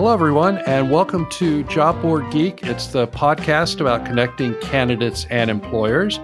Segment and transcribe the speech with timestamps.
[0.00, 2.62] Hello, everyone, and welcome to Job Board Geek.
[2.62, 6.18] It's the podcast about connecting candidates and employers.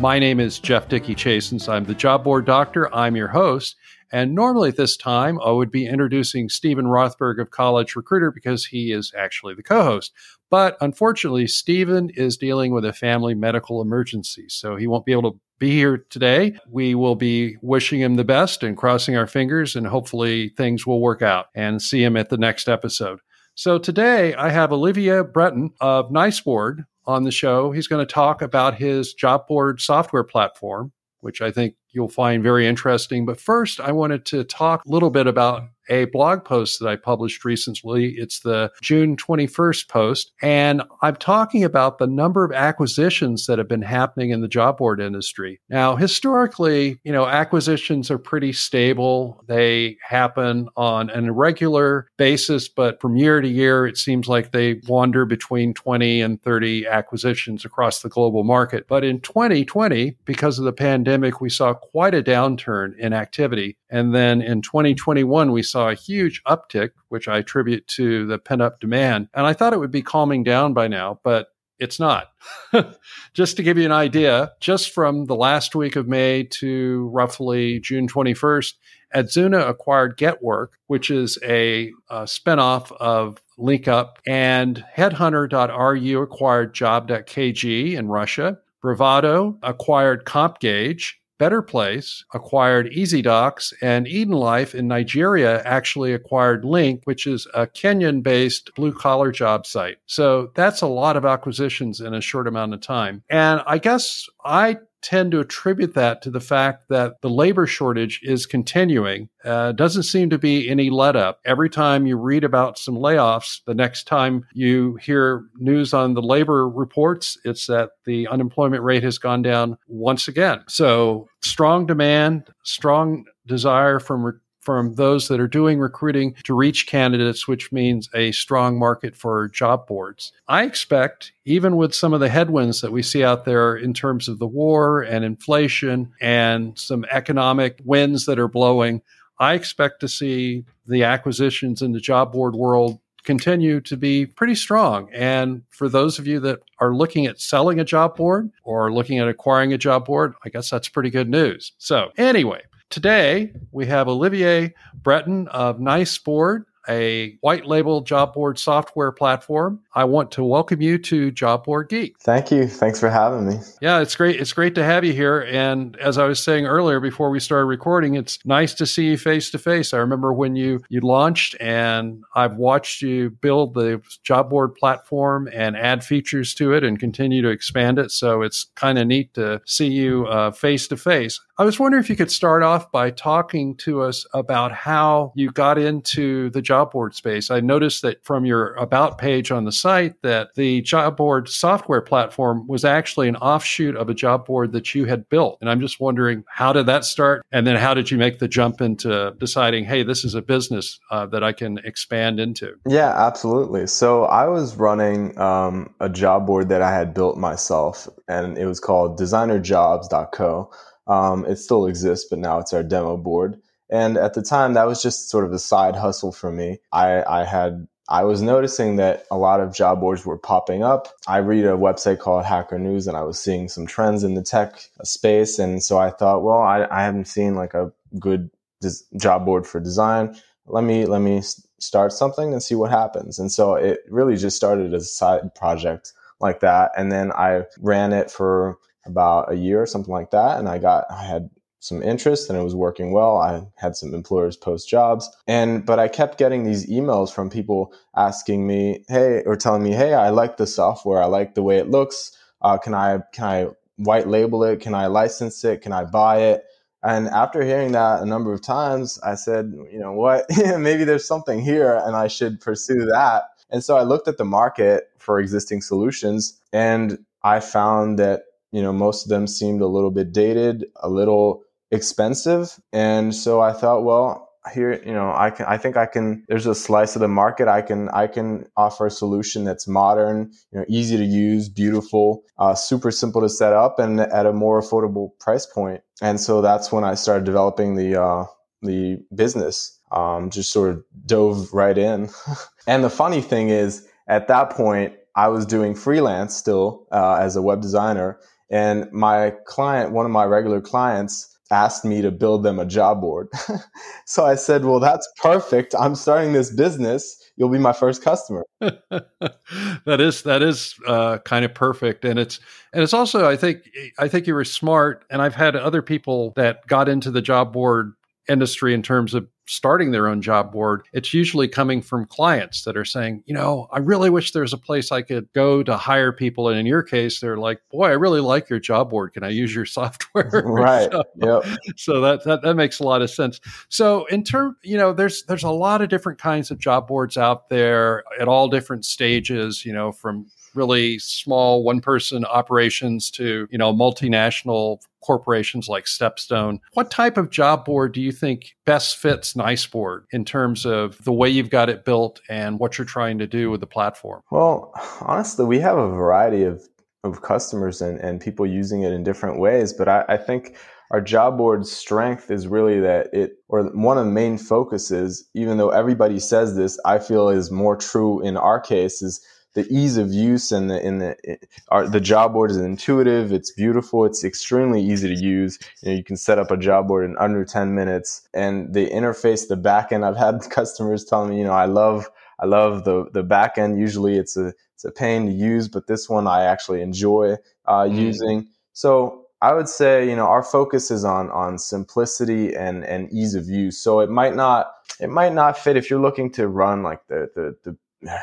[0.00, 1.68] My name is Jeff Dickey Chasins.
[1.68, 2.92] I'm the Job Board Doctor.
[2.94, 3.76] I'm your host.
[4.10, 8.66] And normally at this time, I would be introducing Steven Rothberg of College Recruiter because
[8.66, 10.12] he is actually the co host.
[10.50, 15.32] But unfortunately, Steven is dealing with a family medical emergency, so he won't be able
[15.32, 16.58] to be here today.
[16.70, 21.00] We will be wishing him the best and crossing our fingers, and hopefully things will
[21.00, 23.20] work out and see him at the next episode.
[23.54, 27.72] So today I have Olivier Breton of Niceboard on the show.
[27.72, 32.42] He's going to talk about his job board software platform, which I think you'll find
[32.42, 33.26] very interesting.
[33.26, 36.96] But first, I wanted to talk a little bit about a blog post that I
[36.96, 38.14] published recently.
[38.16, 40.32] It's the June 21st post.
[40.42, 44.78] And I'm talking about the number of acquisitions that have been happening in the job
[44.78, 45.60] board industry.
[45.68, 49.42] Now, historically, you know, acquisitions are pretty stable.
[49.48, 54.80] They happen on an irregular basis, but from year to year, it seems like they
[54.86, 58.86] wander between 20 and 30 acquisitions across the global market.
[58.88, 63.76] But in 2020, because of the pandemic, we saw quite a downturn in activity.
[63.90, 68.62] And then in 2021, we saw a huge uptick, which I attribute to the pent
[68.62, 69.28] up demand.
[69.34, 72.28] And I thought it would be calming down by now, but it's not.
[73.34, 77.80] just to give you an idea, just from the last week of May to roughly
[77.80, 78.74] June 21st,
[79.14, 88.08] Adzuna acquired GetWork, which is a, a spinoff of LinkUp, and Headhunter.ru acquired Job.kg in
[88.08, 88.58] Russia.
[88.80, 97.02] Bravado acquired CompGauge, Better Place acquired EasyDocs, and Eden Life in Nigeria actually acquired Lynk,
[97.04, 99.98] which is a Kenyan based blue collar job site.
[100.06, 103.22] So that's a lot of acquisitions in a short amount of time.
[103.30, 108.20] And I guess I tend to attribute that to the fact that the labor shortage
[108.22, 109.28] is continuing.
[109.44, 111.40] Uh, doesn't seem to be any let up.
[111.44, 116.22] Every time you read about some layoffs, the next time you hear news on the
[116.22, 120.64] labor reports, it's that the unemployment rate has gone down once again.
[120.68, 126.86] So strong demand, strong desire from re- from those that are doing recruiting to reach
[126.86, 130.32] candidates, which means a strong market for job boards.
[130.48, 134.28] I expect, even with some of the headwinds that we see out there in terms
[134.28, 139.02] of the war and inflation and some economic winds that are blowing,
[139.38, 144.54] I expect to see the acquisitions in the job board world continue to be pretty
[144.54, 145.10] strong.
[145.12, 149.18] And for those of you that are looking at selling a job board or looking
[149.18, 151.72] at acquiring a job board, I guess that's pretty good news.
[151.76, 159.12] So, anyway, Today, we have Olivier Breton of Niceboard, a white label job board software
[159.12, 159.80] platform.
[159.94, 162.18] I want to welcome you to Job Board Geek.
[162.20, 162.66] Thank you.
[162.66, 163.56] Thanks for having me.
[163.80, 164.40] Yeah, it's great.
[164.40, 165.40] It's great to have you here.
[165.40, 169.18] And as I was saying earlier before we started recording, it's nice to see you
[169.18, 169.92] face to face.
[169.92, 175.48] I remember when you you launched and I've watched you build the job board platform
[175.52, 178.10] and add features to it and continue to expand it.
[178.12, 181.40] So it's kind of neat to see you face to face.
[181.60, 185.50] I was wondering if you could start off by talking to us about how you
[185.50, 187.50] got into the job board space.
[187.50, 192.00] I noticed that from your about page on the site that the job board software
[192.00, 195.58] platform was actually an offshoot of a job board that you had built.
[195.60, 197.44] And I'm just wondering how did that start?
[197.52, 200.98] And then how did you make the jump into deciding, hey, this is a business
[201.10, 202.74] uh, that I can expand into?
[202.86, 203.86] Yeah, absolutely.
[203.86, 208.66] So I was running um, a job board that I had built myself, and it
[208.66, 210.70] was called designerjobs.co.
[211.06, 213.60] Um, it still exists, but now it's our demo board.
[213.90, 216.78] And at the time, that was just sort of a side hustle for me.
[216.92, 221.08] I, I had I was noticing that a lot of job boards were popping up.
[221.26, 224.42] I read a website called Hacker News and I was seeing some trends in the
[224.42, 225.58] tech space.
[225.58, 228.50] And so I thought, well, I, I haven't seen like a good
[228.80, 230.34] des- job board for design.
[230.66, 231.42] Let me, let me
[231.80, 233.38] start something and see what happens.
[233.38, 236.92] And so it really just started as a side project like that.
[236.96, 240.58] And then I ran it for about a year or something like that.
[240.58, 241.50] And I got, I had
[241.80, 243.36] some interest and it was working well.
[243.36, 245.28] I had some employers post jobs.
[245.46, 249.92] And, but I kept getting these emails from people asking me, Hey, or telling me,
[249.92, 251.22] Hey, I like the software.
[251.22, 252.36] I like the way it looks.
[252.62, 253.66] Uh, can I, can I
[253.96, 254.80] white label it?
[254.80, 255.82] Can I license it?
[255.82, 256.64] Can I buy it?
[257.04, 260.46] And after hearing that a number of times, I said, you know what,
[260.78, 263.44] maybe there's something here and I should pursue that.
[263.70, 268.42] And so I looked at the market for existing solutions and I found that
[268.72, 272.78] you know most of them seemed a little bit dated a little expensive.
[272.92, 276.66] And so i thought well here you know i can i think i can there's
[276.66, 277.68] a slice of the market.
[277.68, 282.42] I can i can offer a solution that's modern you know easy to use beautiful
[282.58, 286.02] uh, super simple to set up and at a more affordable price point.
[286.20, 288.44] And so that's when i started developing the uh,
[288.82, 292.28] the business um, just sort of dove right in.
[292.86, 297.56] and the funny thing is, at that point, I was doing freelance still uh, as
[297.56, 298.38] a web designer,
[298.70, 303.20] and my client, one of my regular clients, asked me to build them a job
[303.20, 303.48] board.
[304.26, 305.94] so I said, "Well, that's perfect.
[305.98, 307.36] I'm starting this business.
[307.56, 312.60] You'll be my first customer." that is that is uh, kind of perfect, and it's
[312.92, 313.88] and it's also I think
[314.18, 317.72] I think you were smart, and I've had other people that got into the job
[317.72, 318.14] board
[318.48, 322.96] industry in terms of starting their own job board, it's usually coming from clients that
[322.96, 326.32] are saying, you know, I really wish there's a place I could go to hire
[326.32, 326.68] people.
[326.68, 329.34] And in your case, they're like, boy, I really like your job board.
[329.34, 330.64] Can I use your software?
[330.78, 331.10] Right.
[331.10, 331.78] so, yep.
[331.96, 333.60] so that, that that makes a lot of sense.
[333.88, 337.36] So in terms, you know, there's there's a lot of different kinds of job boards
[337.36, 343.66] out there at all different stages, you know, from really small one person operations to
[343.70, 346.78] you know multinational corporations like Stepstone.
[346.94, 351.32] What type of job board do you think best fits NiceBoard in terms of the
[351.32, 354.42] way you've got it built and what you're trying to do with the platform?
[354.50, 356.88] Well, honestly, we have a variety of,
[357.24, 360.76] of customers and, and people using it in different ways, but I, I think
[361.10, 365.78] our job board's strength is really that it, or one of the main focuses, even
[365.78, 369.44] though everybody says this, I feel is more true in our case, is
[369.78, 373.52] the ease of use and the in the it, our, the job board is intuitive.
[373.52, 374.24] It's beautiful.
[374.24, 375.78] It's extremely easy to use.
[376.02, 379.08] You know, you can set up a job board in under ten minutes, and the
[379.08, 380.24] interface, the backend.
[380.24, 382.28] I've had customers telling me, you know, I love
[382.58, 384.00] I love the the backend.
[384.00, 388.02] Usually, it's a it's a pain to use, but this one I actually enjoy uh,
[388.02, 388.16] mm.
[388.16, 388.66] using.
[388.94, 393.54] So I would say, you know, our focus is on on simplicity and and ease
[393.54, 394.02] of use.
[394.02, 394.90] So it might not
[395.20, 397.96] it might not fit if you're looking to run like the the, the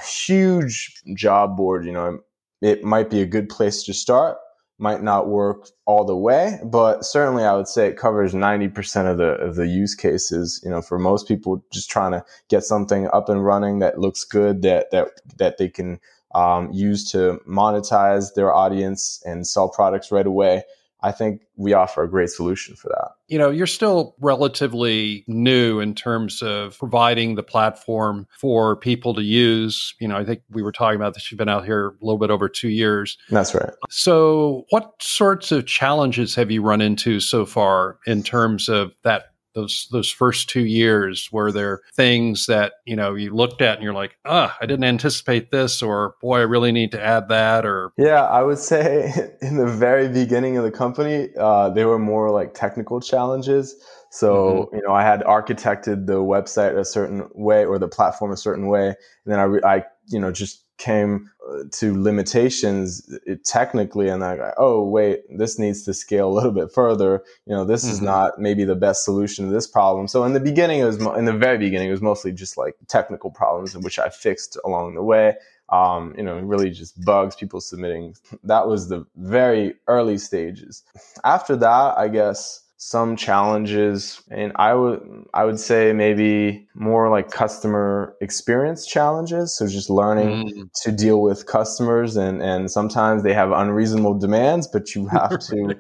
[0.04, 2.20] huge job board, you know,
[2.62, 4.38] it might be a good place to start.
[4.78, 9.18] Might not work all the way, but certainly I would say it covers 90% of
[9.18, 10.60] the of the use cases.
[10.66, 14.26] You know, for most people just trying to get something up and running that looks
[14.26, 16.00] good, that that that they can
[16.34, 20.64] um, use to monetize their audience and sell products right away.
[21.06, 23.12] I think we offer a great solution for that.
[23.28, 29.22] You know, you're still relatively new in terms of providing the platform for people to
[29.22, 29.94] use.
[30.00, 31.32] You know, I think we were talking about this.
[31.32, 33.20] You've been out here a little bit over two years.
[33.30, 33.70] That's right.
[33.92, 39.35] So, what sorts of challenges have you run into so far in terms of that
[39.56, 43.84] those those first two years were there things that you know you looked at and
[43.84, 47.66] you're like ah i didn't anticipate this or boy i really need to add that
[47.66, 49.12] or yeah i would say
[49.42, 53.76] in the very beginning of the company uh, they were more like technical challenges
[54.12, 54.76] so mm-hmm.
[54.76, 58.68] you know i had architected the website a certain way or the platform a certain
[58.68, 63.10] way and then i, I you know just came uh, to limitations
[63.46, 67.24] technically and I go oh wait this needs to scale a little bit further.
[67.46, 67.94] You know this mm-hmm.
[67.94, 70.08] is not maybe the best solution to this problem.
[70.08, 72.58] So in the beginning it was mo- in the very beginning it was mostly just
[72.58, 75.36] like technical problems in which I fixed along the way.
[75.70, 78.16] Um, you know really just bugs people submitting.
[78.44, 80.84] That was the very early stages.
[81.24, 85.02] After that I guess some challenges and i would
[85.34, 90.70] i would say maybe more like customer experience challenges so just learning mm.
[90.84, 95.76] to deal with customers and and sometimes they have unreasonable demands but you have to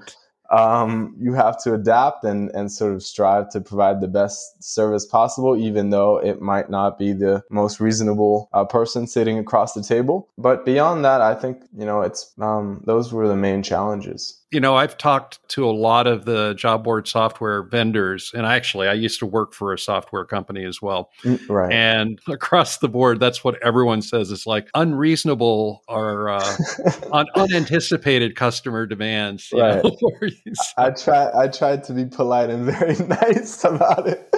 [0.52, 5.04] um, you have to adapt and, and sort of strive to provide the best service
[5.04, 9.82] possible, even though it might not be the most reasonable uh, person sitting across the
[9.82, 10.30] table.
[10.38, 14.60] But beyond that, I think, you know, it's, um, those were the main challenges you
[14.60, 18.94] know, I've talked to a lot of the job board software vendors, and actually, I
[18.94, 21.10] used to work for a software company as well.
[21.24, 21.74] Mm, right.
[21.74, 24.32] And across the board, that's what everyone says.
[24.32, 26.56] It's like unreasonable or uh,
[27.12, 29.50] un- unanticipated customer demands.
[29.52, 29.84] right.
[30.78, 31.32] I try.
[31.36, 34.30] I tried to be polite and very nice about it.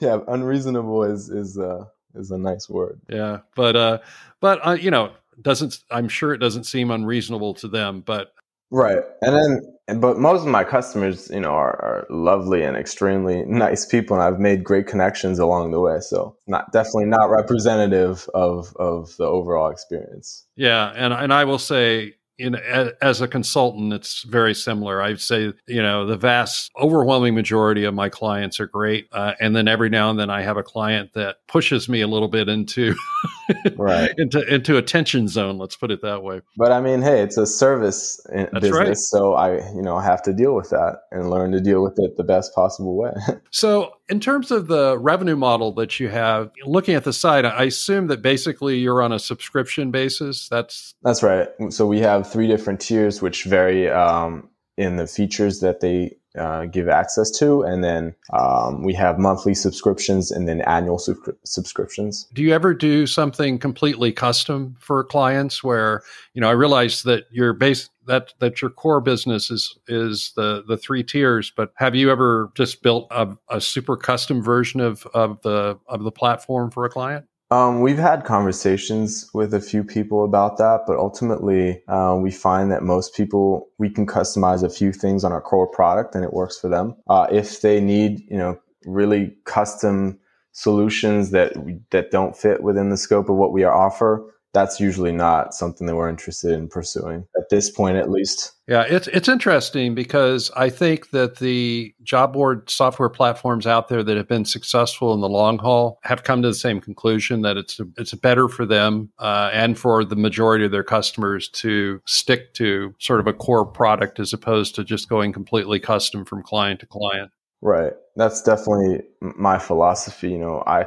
[0.00, 3.00] yeah, unreasonable is is uh, is a nice word.
[3.08, 3.98] Yeah, but uh,
[4.40, 8.34] but uh, you know, doesn't I'm sure it doesn't seem unreasonable to them, but
[8.72, 9.02] Right.
[9.20, 13.84] And then, but most of my customers, you know, are, are, lovely and extremely nice
[13.84, 16.00] people, and I've made great connections along the way.
[16.00, 20.46] So, not definitely not representative of of the overall experience.
[20.56, 22.56] Yeah, and and I will say, in
[23.00, 25.00] as a consultant, it's very similar.
[25.00, 29.54] I'd say you know the vast overwhelming majority of my clients are great, uh, and
[29.54, 32.48] then every now and then I have a client that pushes me a little bit
[32.48, 32.94] into
[33.76, 35.58] right into into attention zone.
[35.58, 36.40] Let's put it that way.
[36.56, 38.20] But I mean, hey, it's a service
[38.60, 38.96] business, right.
[38.96, 42.16] so I you know have to deal with that and learn to deal with it
[42.16, 43.12] the best possible way.
[43.50, 47.64] so in terms of the revenue model that you have, looking at the site, I
[47.64, 50.50] assume that basically you're on a subscription basis.
[50.50, 51.48] That's that's right.
[51.70, 56.66] So we have three different tiers, which vary um, in the features that they uh,
[56.66, 57.62] give access to.
[57.62, 60.98] And then um, we have monthly subscriptions and then annual
[61.44, 62.26] subscriptions.
[62.32, 66.02] Do you ever do something completely custom for clients where,
[66.34, 70.64] you know, I realize that your base that that your core business is is the
[70.66, 75.06] the three tiers but have you ever just built a, a super custom version of
[75.14, 79.84] of the of the platform for a client um, we've had conversations with a few
[79.84, 84.70] people about that, but ultimately, uh, we find that most people we can customize a
[84.70, 86.96] few things on our core product, and it works for them.
[87.08, 90.18] Uh, if they need, you know, really custom
[90.52, 91.52] solutions that
[91.90, 95.96] that don't fit within the scope of what we offer, that's usually not something that
[95.96, 98.52] we're interested in pursuing at this point, at least.
[98.68, 104.02] Yeah, it's it's interesting because I think that the job board software platforms out there
[104.02, 107.56] that have been successful in the long haul have come to the same conclusion that
[107.56, 112.00] it's a, it's better for them uh, and for the majority of their customers to
[112.06, 116.42] stick to sort of a core product as opposed to just going completely custom from
[116.42, 117.30] client to client.
[117.62, 117.92] Right.
[118.16, 120.30] That's definitely my philosophy.
[120.30, 120.86] You know, I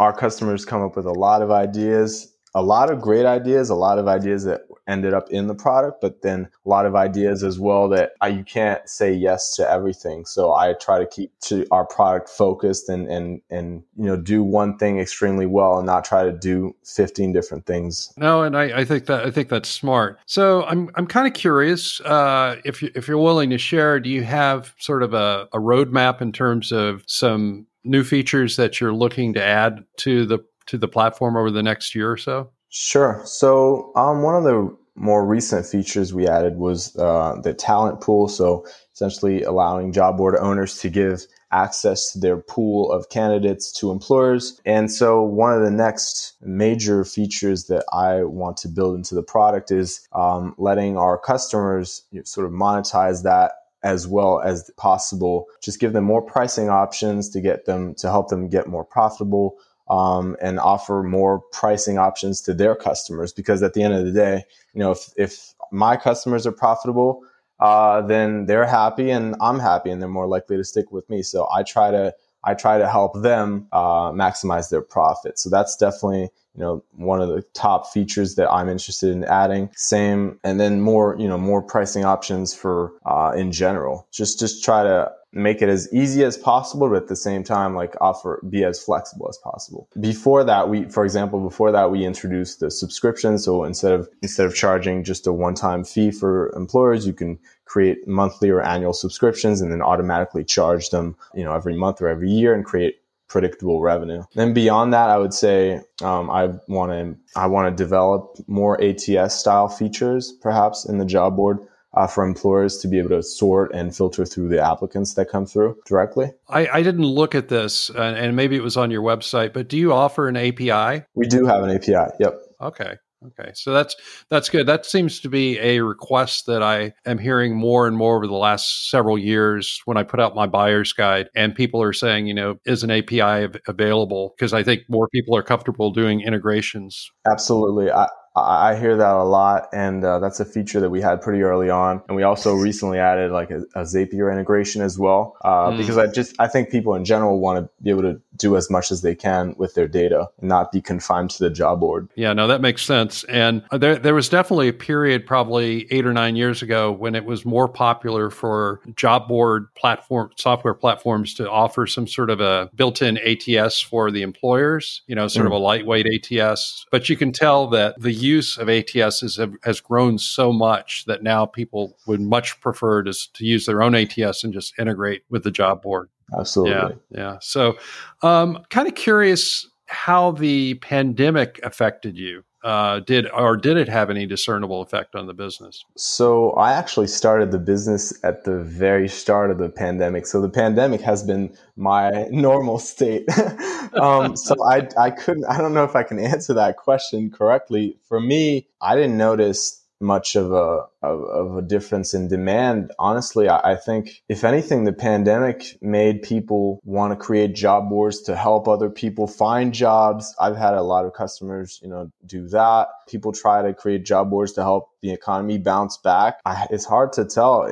[0.00, 3.74] our customers come up with a lot of ideas a lot of great ideas, a
[3.74, 7.42] lot of ideas that ended up in the product, but then a lot of ideas
[7.42, 10.24] as well that I, you can't say yes to everything.
[10.24, 14.42] So I try to keep to our product focused and, and, and, you know, do
[14.42, 18.10] one thing extremely well and not try to do 15 different things.
[18.16, 20.18] No, and I, I think that, I think that's smart.
[20.24, 24.08] So I'm, I'm kind of curious, uh, if you, if you're willing to share, do
[24.08, 28.94] you have sort of a, a roadmap in terms of some new features that you're
[28.94, 32.50] looking to add to the to the platform over the next year or so?
[32.68, 33.22] Sure.
[33.24, 38.28] So, um, one of the more recent features we added was uh, the talent pool.
[38.28, 43.90] So, essentially allowing job board owners to give access to their pool of candidates to
[43.90, 44.60] employers.
[44.66, 49.22] And so, one of the next major features that I want to build into the
[49.22, 54.68] product is um, letting our customers you know, sort of monetize that as well as
[54.76, 55.46] possible.
[55.62, 59.56] Just give them more pricing options to get them to help them get more profitable
[59.88, 63.32] um, and offer more pricing options to their customers.
[63.32, 67.22] Because at the end of the day, you know, if, if my customers are profitable,
[67.60, 71.22] uh, then they're happy and I'm happy and they're more likely to stick with me.
[71.22, 72.14] So I try to
[72.44, 75.38] I try to help them uh, maximize their profit.
[75.38, 79.70] So that's definitely you know one of the top features that I'm interested in adding.
[79.76, 84.08] Same, and then more you know more pricing options for uh, in general.
[84.12, 87.74] Just just try to make it as easy as possible, but at the same time,
[87.74, 89.88] like offer, be as flexible as possible.
[90.00, 93.38] Before that, we, for example, before that, we introduced the subscription.
[93.38, 98.08] So instead of, instead of charging just a one-time fee for employers, you can create
[98.08, 102.30] monthly or annual subscriptions and then automatically charge them, you know, every month or every
[102.30, 102.96] year and create
[103.28, 104.22] predictable revenue.
[104.34, 108.80] Then beyond that, I would say um, I want to I want to develop more
[108.82, 111.58] ATS style features, perhaps in the job board
[111.96, 115.46] uh, for employers to be able to sort and filter through the applicants that come
[115.46, 116.32] through directly?
[116.48, 119.68] I, I didn't look at this, uh, and maybe it was on your website, but
[119.68, 121.04] do you offer an API?
[121.14, 122.12] We do have an API.
[122.20, 122.38] Yep.
[122.60, 122.96] Okay.
[123.26, 123.96] Okay, so that's
[124.28, 124.66] that's good.
[124.66, 128.34] That seems to be a request that I am hearing more and more over the
[128.34, 132.34] last several years when I put out my buyer's guide, and people are saying, you
[132.34, 134.34] know, is an API available?
[134.36, 137.10] Because I think more people are comfortable doing integrations.
[137.30, 141.22] Absolutely, I, I hear that a lot, and uh, that's a feature that we had
[141.22, 142.02] pretty early on.
[142.06, 145.78] And we also recently added like a, a Zapier integration as well, uh, mm.
[145.78, 148.70] because I just I think people in general want to be able to do as
[148.70, 152.08] much as they can with their data and not be confined to the job board.
[152.14, 153.24] Yeah, no, that makes sense.
[153.24, 157.24] And there there was definitely a period, probably eight or nine years ago, when it
[157.24, 162.70] was more popular for job board platform software platforms to offer some sort of a
[162.74, 165.02] built-in ATS for the employers.
[165.06, 165.48] You know, sort mm.
[165.48, 166.86] of a lightweight ATS.
[166.90, 171.22] But you can tell that the use of ATS has, has grown so much that
[171.22, 175.44] now people would much prefer to, to use their own ATS and just integrate with
[175.44, 176.08] the job board.
[176.36, 176.96] Absolutely.
[177.10, 177.18] Yeah.
[177.18, 177.36] Yeah.
[177.40, 177.78] So,
[178.22, 182.42] um, kind of curious how the pandemic affected you.
[182.66, 185.84] Uh, did or did it have any discernible effect on the business?
[185.96, 190.26] So I actually started the business at the very start of the pandemic.
[190.26, 193.24] So the pandemic has been my normal state.
[193.92, 197.98] um, so I I couldn't I don't know if I can answer that question correctly.
[198.08, 202.92] For me, I didn't notice much of a of, of, a difference in demand.
[202.98, 208.22] Honestly, I, I, think if anything, the pandemic made people want to create job boards
[208.22, 210.34] to help other people find jobs.
[210.40, 212.88] I've had a lot of customers, you know, do that.
[213.08, 216.40] People try to create job boards to help the economy bounce back.
[216.44, 217.68] I, it's hard to tell.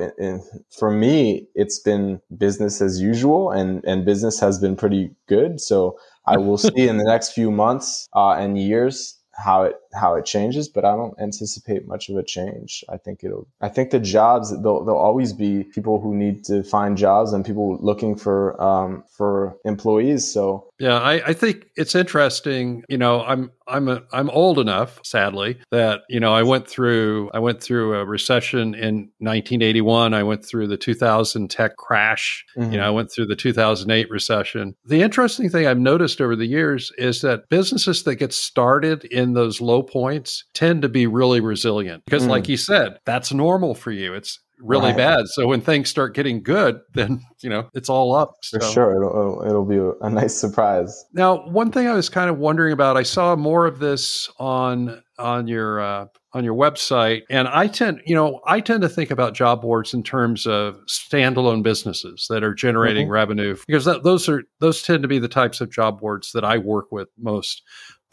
[0.71, 5.59] For me, it's been business as usual, and and business has been pretty good.
[5.59, 10.15] So I will see in the next few months uh, and years how it how
[10.15, 12.83] it changes, but I don't anticipate much of a change.
[12.89, 16.63] I think it'll, I think the jobs, there'll, there'll always be people who need to
[16.63, 20.31] find jobs and people looking for, um, for employees.
[20.31, 22.83] So yeah, I, I, think it's interesting.
[22.89, 27.31] You know, I'm I'm a, I'm old enough, sadly, that you know I went through
[27.33, 30.13] I went through a recession in 1981.
[30.13, 32.43] I went through the 2000 tech crash.
[32.57, 32.73] Mm-hmm.
[32.73, 34.75] You know, I went through the 2008 recession.
[34.83, 39.24] The interesting thing I've noticed over the years is that businesses that get started in
[39.33, 42.31] those low points tend to be really resilient because, mm-hmm.
[42.31, 44.13] like you said, that's normal for you.
[44.13, 44.97] It's really right.
[44.97, 45.27] bad.
[45.27, 48.35] So when things start getting good, then you know it's all up.
[48.41, 48.59] So.
[48.59, 51.05] For sure, it'll it'll be a, a, nice surprise.
[51.13, 55.01] Now, one thing I was kind of wondering about, I saw more of this on
[55.17, 59.11] on your uh, on your website, and I tend, you know, I tend to think
[59.11, 63.13] about job boards in terms of standalone businesses that are generating mm-hmm.
[63.13, 66.43] revenue because that, those are those tend to be the types of job boards that
[66.43, 67.63] I work with most.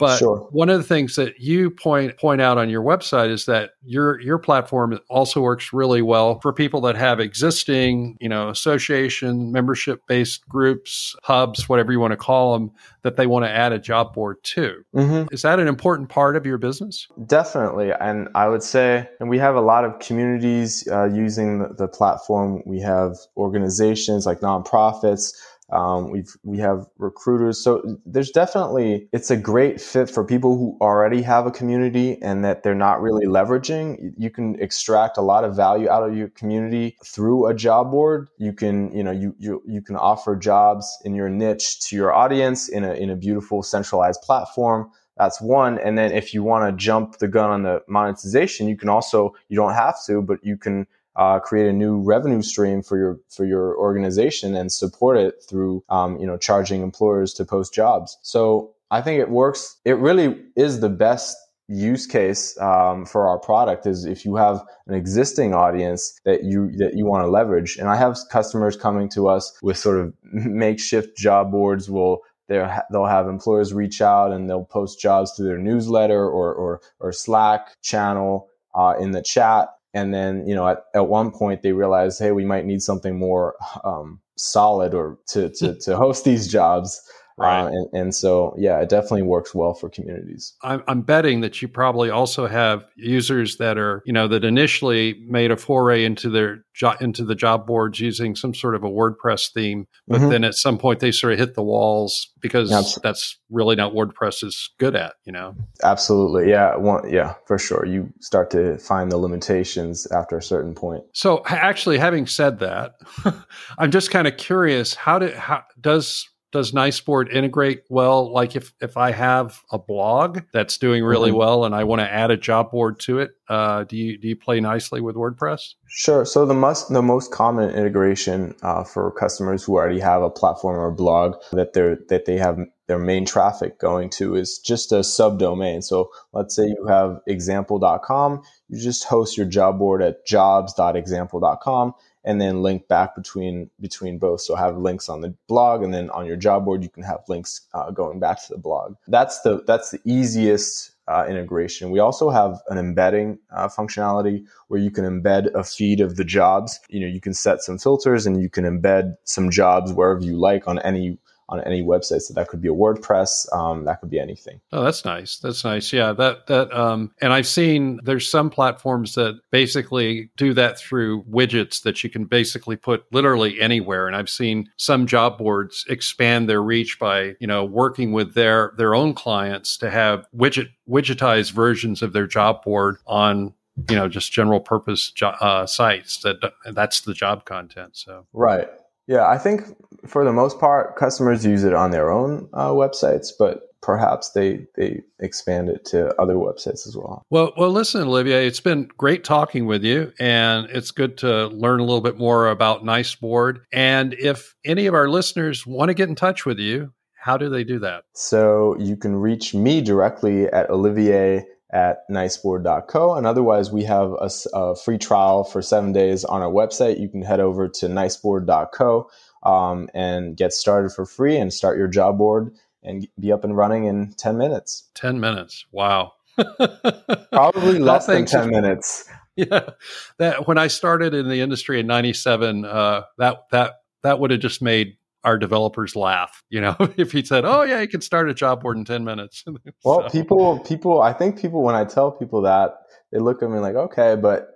[0.03, 0.49] But sure.
[0.51, 4.19] one of the things that you point point out on your website is that your
[4.19, 10.01] your platform also works really well for people that have existing, you know, association membership
[10.05, 12.71] based groups, hubs, whatever you want to call them,
[13.03, 14.83] that they want to add a job board to.
[14.93, 15.33] Mm-hmm.
[15.33, 17.07] Is that an important part of your business?
[17.25, 21.69] Definitely, and I would say, and we have a lot of communities uh, using the,
[21.69, 22.61] the platform.
[22.65, 25.33] We have organizations like nonprofits
[25.73, 30.77] um, we've we have recruiters, so there's definitely it's a great fit for people who
[30.79, 34.13] already have a community and that they're not really leveraging.
[34.15, 38.29] You can extract a lot of value out of your community through a job board.
[38.37, 42.13] You can you know you you you can offer jobs in your niche to your
[42.13, 44.91] audience in a in a beautiful centralized platform.
[45.17, 45.79] That's one.
[45.79, 49.33] And then if you want to jump the gun on the monetization, you can also
[49.49, 53.19] you don't have to, but you can uh, create a new revenue stream for your
[53.29, 58.17] for your organization and support it through um, you know charging employers to post jobs.
[58.21, 59.77] So I think it works.
[59.85, 64.63] It really is the best use case um, for our product is if you have
[64.87, 69.07] an existing audience that you that you want to leverage and i have customers coming
[69.07, 74.33] to us with sort of makeshift job boards will they'll they'll have employers reach out
[74.33, 79.21] and they'll post jobs through their newsletter or or, or slack channel uh, in the
[79.21, 82.81] chat and then you know at, at one point they realized hey we might need
[82.81, 87.01] something more um, solid or to, to, to host these jobs
[87.37, 87.63] Right.
[87.63, 90.53] Uh, and, and, so, yeah, it definitely works well for communities.
[90.61, 95.21] I'm, I'm, betting that you probably also have users that are, you know, that initially
[95.27, 98.89] made a foray into their jo- into the job boards using some sort of a
[98.89, 100.29] WordPress theme, but mm-hmm.
[100.29, 103.01] then at some point they sort of hit the walls because Absolutely.
[103.03, 105.55] that's really not WordPress is good at, you know.
[105.83, 107.85] Absolutely, yeah, one, yeah, for sure.
[107.85, 111.03] You start to find the limitations after a certain point.
[111.13, 112.93] So, actually, having said that,
[113.77, 118.31] I'm just kind of curious how did how does does Niceboard integrate well?
[118.31, 121.39] Like if if I have a blog that's doing really mm-hmm.
[121.39, 124.29] well and I want to add a job board to it, uh, do you do
[124.29, 125.73] you play nicely with WordPress?
[125.87, 126.23] Sure.
[126.23, 130.79] So the most the most common integration uh, for customers who already have a platform
[130.79, 134.97] or blog that they're that they have their main traffic going to is just a
[134.97, 135.83] subdomain.
[135.83, 142.39] So let's say you have example.com, you just host your job board at jobs.example.com and
[142.39, 144.41] then link back between between both.
[144.41, 147.19] So have links on the blog, and then on your job board, you can have
[147.27, 148.95] links uh, going back to the blog.
[149.07, 151.91] That's the that's the easiest uh, integration.
[151.91, 156.23] We also have an embedding uh, functionality where you can embed a feed of the
[156.23, 156.79] jobs.
[156.89, 160.37] You know, you can set some filters and you can embed some jobs wherever you
[160.37, 161.17] like on any
[161.53, 162.21] on any website.
[162.21, 164.59] So that could be a WordPress, um, that could be anything.
[164.71, 165.37] Oh, that's nice.
[165.37, 165.93] That's nice.
[165.93, 171.23] Yeah, that that um, and I've seen there's some platforms that basically do that through
[171.23, 174.07] widgets that you can basically put literally anywhere.
[174.07, 178.73] And I've seen some job boards expand their reach by you know working with their
[178.77, 183.53] their own clients to have widget widgetized versions of their job board on
[183.89, 186.37] you know just general purpose jo- uh, sites that
[186.73, 188.69] that's the job content so right
[189.07, 189.63] yeah, I think
[190.07, 194.65] for the most part, customers use it on their own uh, websites, but perhaps they
[194.75, 197.25] they expand it to other websites as well.
[197.29, 201.79] Well, well, listen, Olivier, it's been great talking with you, and it's good to learn
[201.79, 203.59] a little bit more about Niceboard.
[203.71, 207.49] And if any of our listeners want to get in touch with you, how do
[207.49, 208.03] they do that?
[208.13, 213.15] So you can reach me directly at Olivier at niceboard.co.
[213.15, 216.99] And otherwise, we have a, a, free trial for seven days on our website.
[216.99, 219.09] You can head over to niceboard.co
[219.41, 223.57] um, and get started for free and start your job board and be up and
[223.57, 224.87] running in 10 minutes.
[224.93, 225.65] 10 minutes.
[225.71, 226.13] Wow.
[227.31, 229.09] Probably less than 10 minutes.
[229.35, 229.71] Yeah.
[230.19, 234.41] That when I started in the industry in 97, uh, that, that, that would have
[234.41, 236.43] just made our developers laugh.
[236.49, 239.03] You know, if he said, "Oh yeah, you can start a job board in ten
[239.03, 239.43] minutes."
[239.83, 240.09] well, so.
[240.09, 242.75] people, people, I think people when I tell people that
[243.11, 244.49] they look at me like, "Okay," but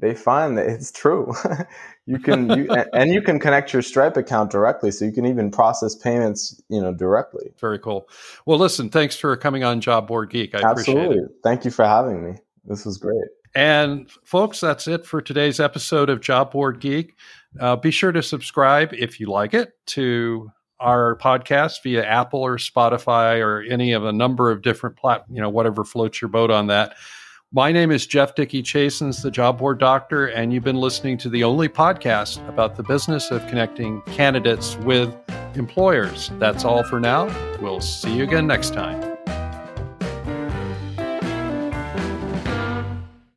[0.00, 1.32] they find that it's true.
[2.06, 5.50] you can you, and you can connect your Stripe account directly, so you can even
[5.50, 7.52] process payments, you know, directly.
[7.60, 8.08] Very cool.
[8.46, 10.54] Well, listen, thanks for coming on Job Board Geek.
[10.54, 11.04] I Absolutely.
[11.04, 11.30] appreciate it.
[11.42, 12.38] Thank you for having me.
[12.64, 13.24] This was great.
[13.54, 17.16] And folks, that's it for today's episode of Job Board Geek.
[17.58, 22.56] Uh, be sure to subscribe if you like it to our podcast via Apple or
[22.56, 26.50] Spotify or any of a number of different plat, you know, whatever floats your boat
[26.50, 26.94] on that.
[27.50, 31.30] My name is Jeff Dickey Chasins, the Job Board Doctor, and you've been listening to
[31.30, 35.16] the only podcast about the business of connecting candidates with
[35.54, 36.30] employers.
[36.38, 37.24] That's all for now.
[37.60, 39.07] We'll see you again next time.